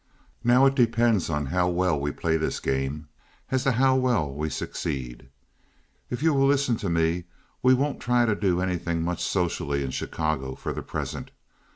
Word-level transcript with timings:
Now 0.43 0.65
it 0.65 0.73
depends 0.73 1.29
on 1.29 1.45
how 1.45 1.69
well 1.69 1.99
we 1.99 2.11
play 2.11 2.35
this 2.35 2.59
game 2.59 3.07
as 3.51 3.65
to 3.65 3.73
how 3.73 3.95
well 3.95 4.33
we 4.33 4.49
succeed. 4.49 5.29
If 6.09 6.23
you 6.23 6.33
will 6.33 6.47
listen 6.47 6.75
to 6.77 6.89
me 6.89 7.25
we 7.61 7.75
won't 7.75 7.99
try 7.99 8.25
to 8.25 8.33
do 8.33 8.61
anything 8.61 9.03
much 9.03 9.23
socially 9.23 9.83
in 9.83 9.91
Chicago 9.91 10.55
for 10.55 10.73
the 10.73 10.81
present. 10.81 11.29